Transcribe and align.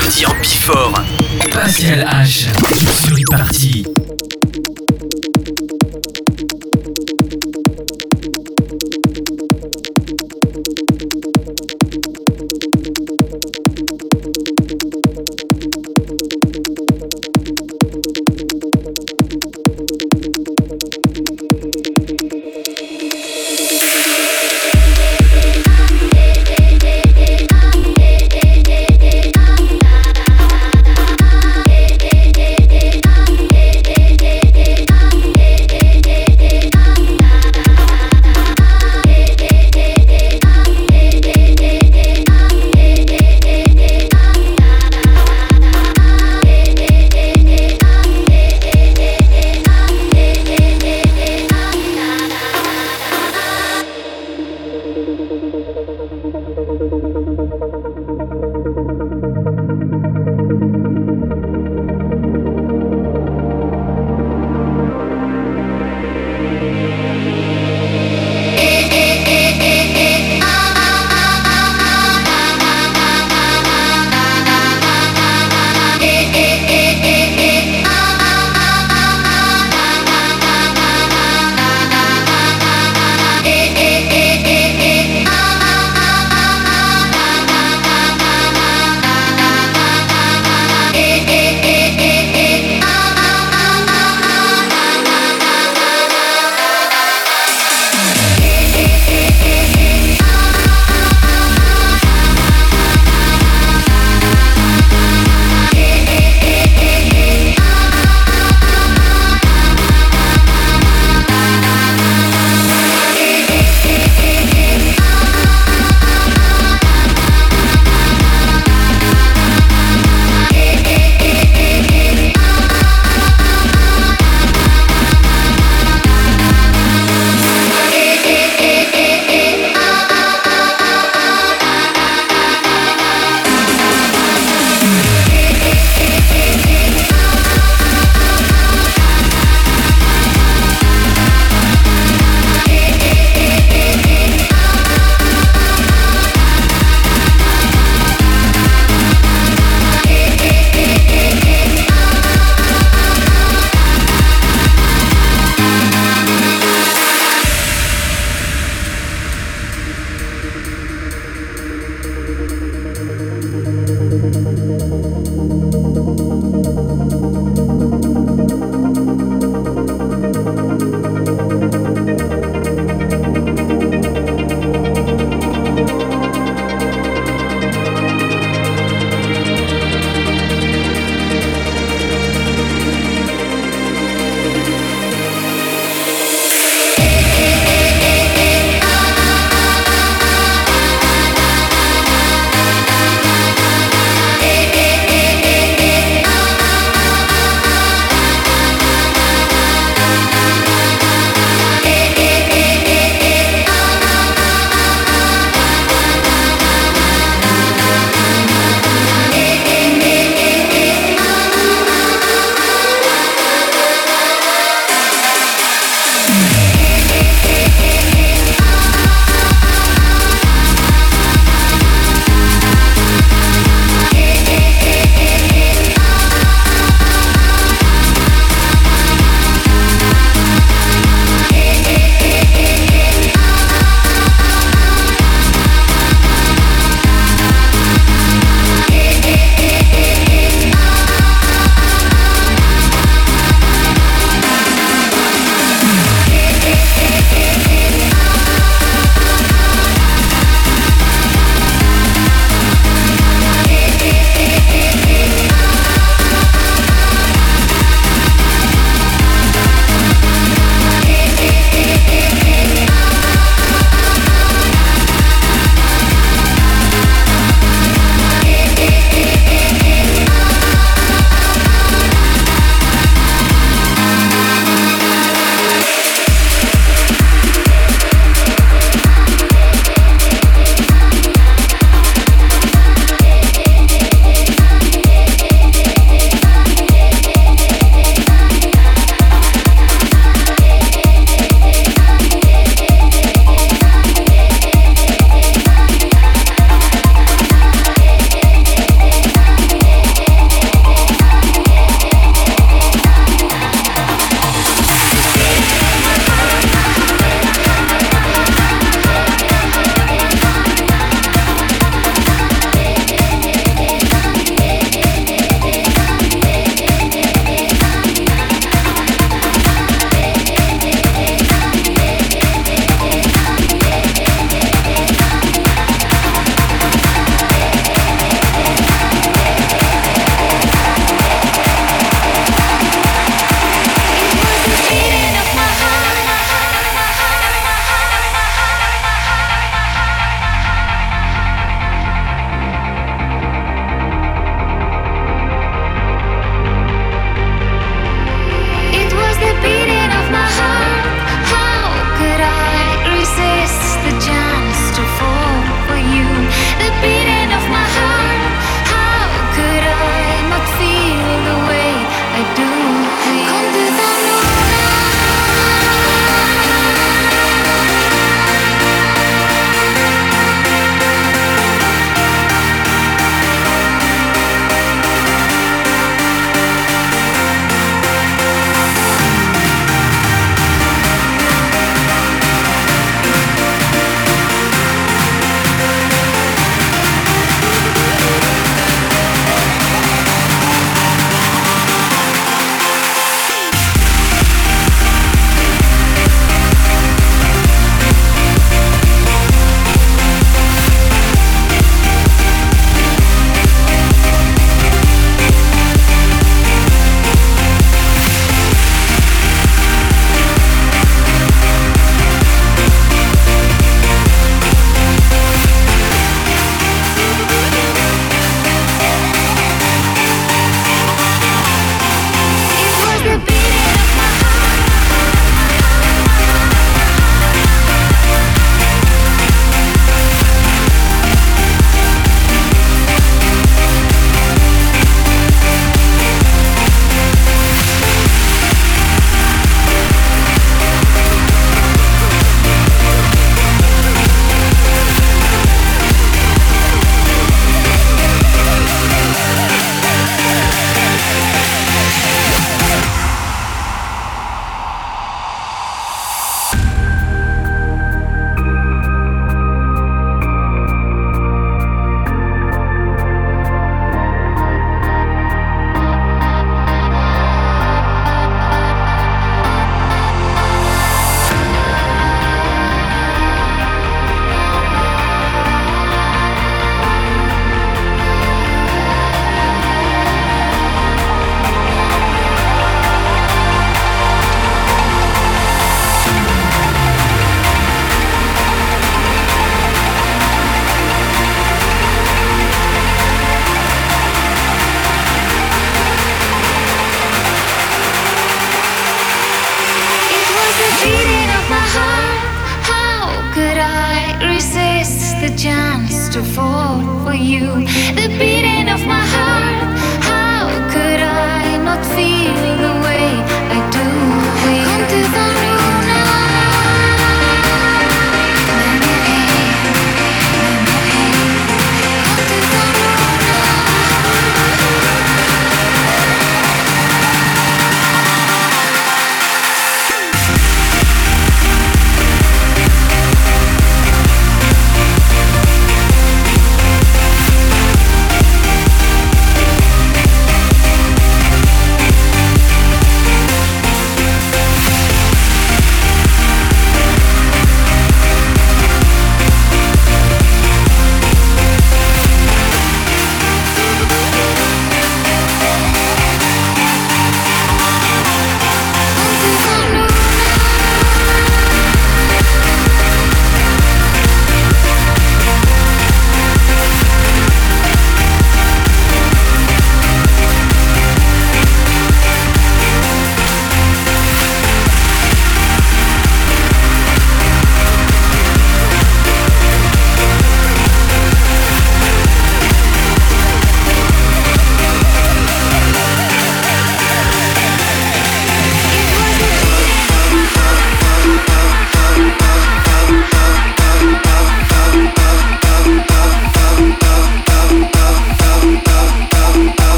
samedi 0.00 0.24
en 0.26 0.40
Bifort. 0.40 0.92
Pascal 1.52 2.06
H. 2.08 2.48
sur 3.04 3.18
e-party. 3.18 3.99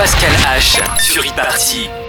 Pascal 0.00 0.32
H 0.56 0.80
sur 0.98 1.22
e-party. 1.26 1.99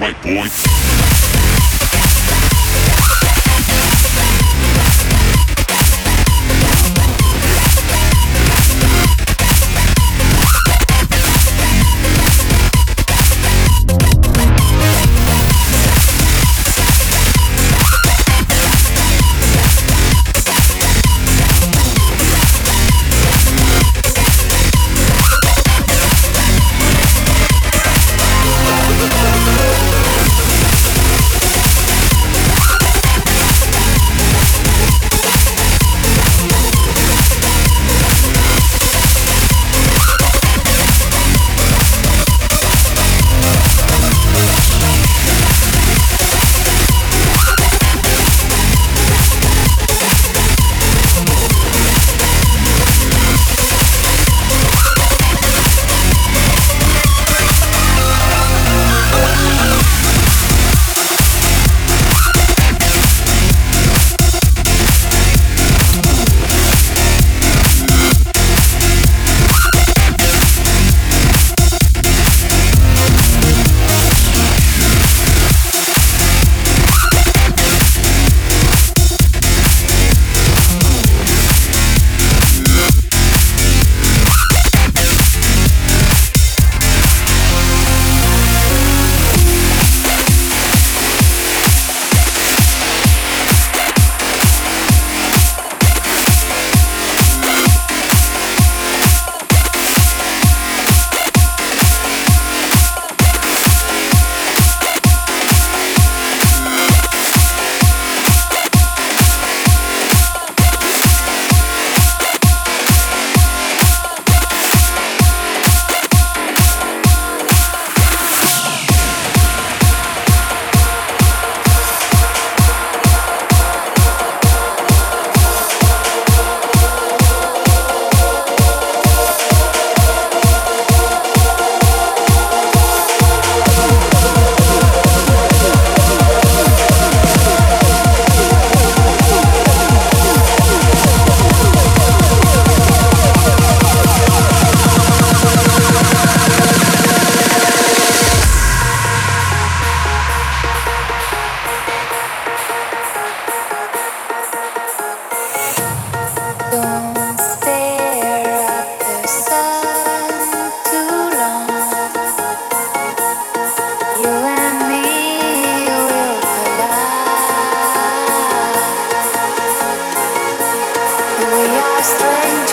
Right, 0.00 0.22
boy. 0.22 0.67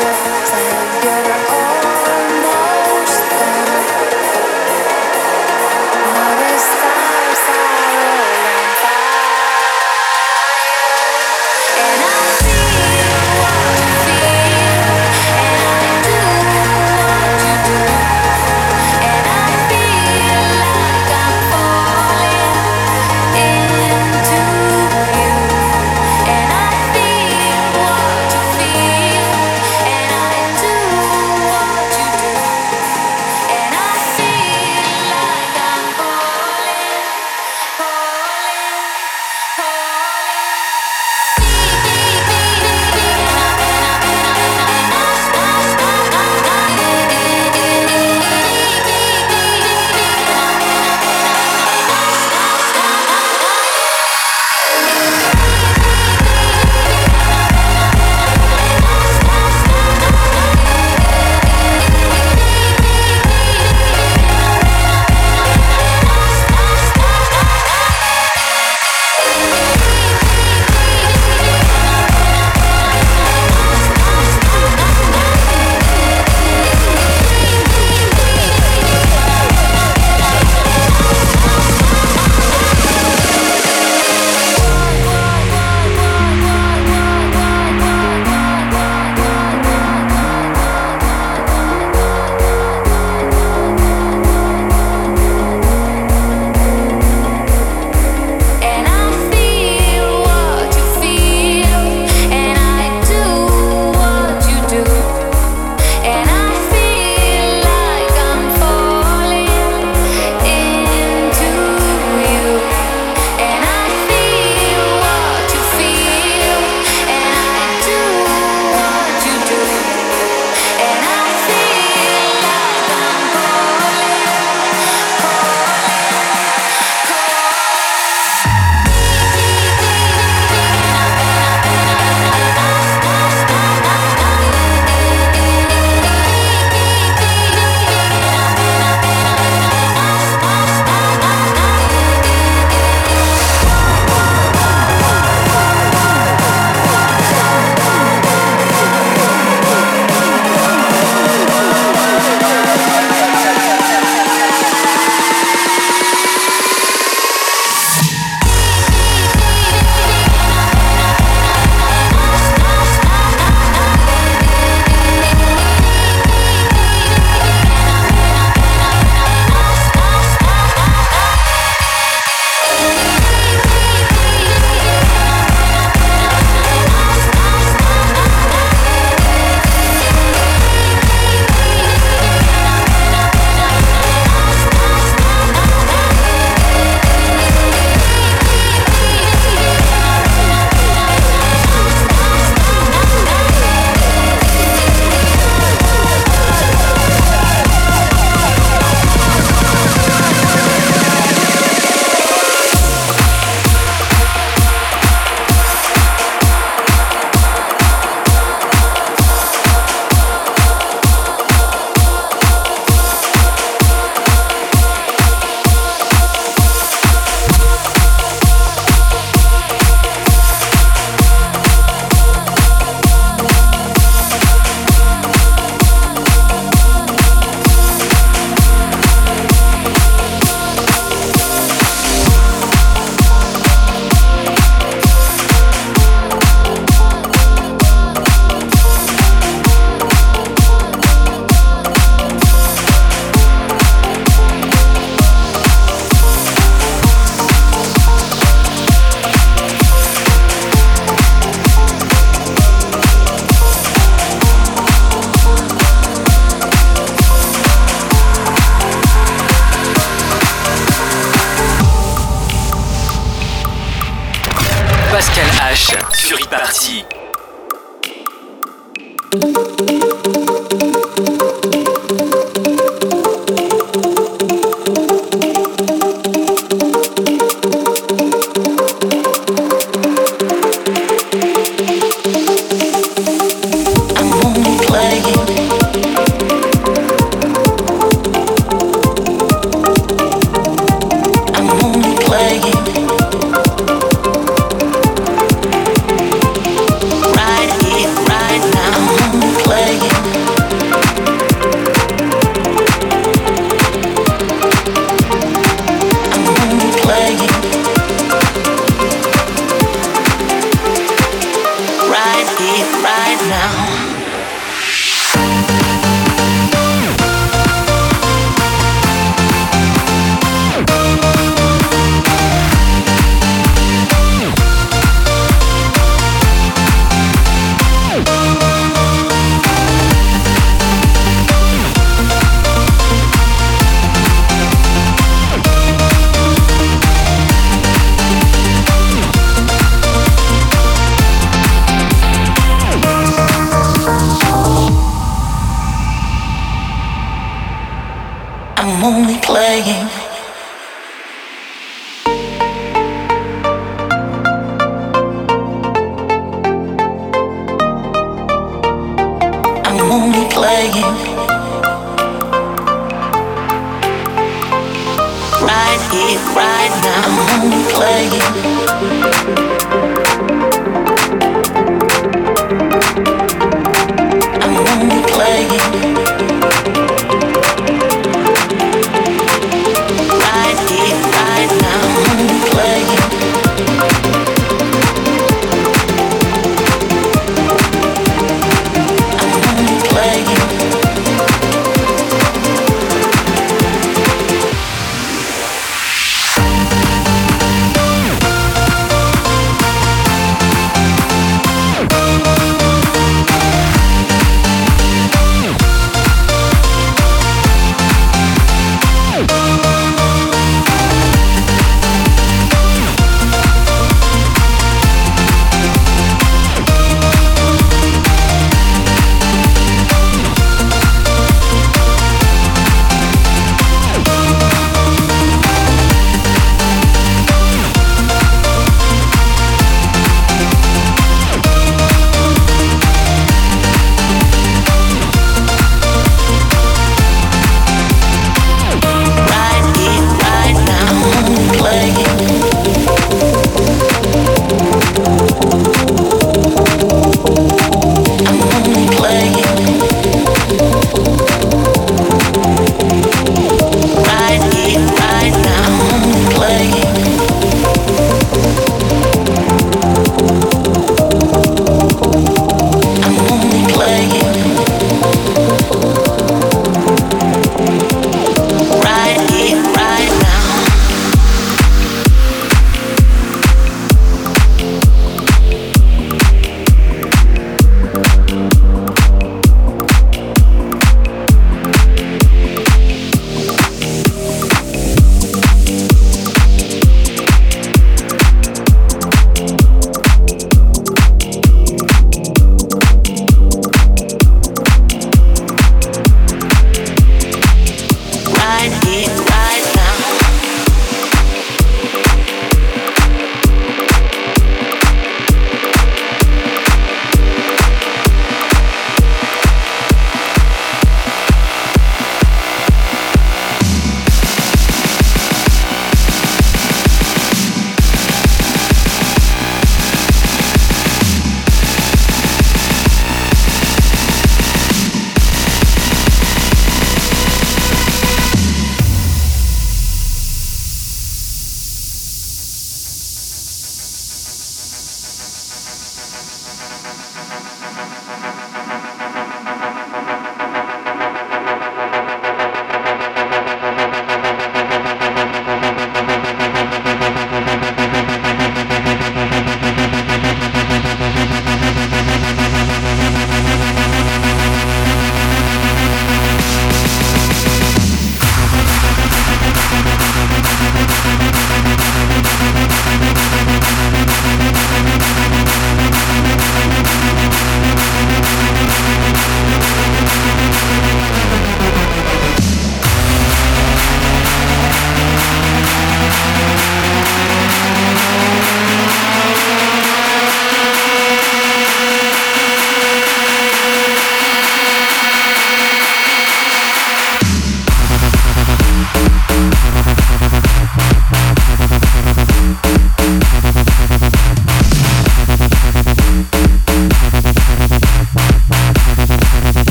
Yeah. 0.00 0.39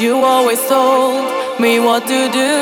You 0.00 0.16
always 0.18 0.60
told 0.68 1.60
me 1.60 1.78
what 1.78 2.06
to 2.06 2.28
do, 2.32 2.55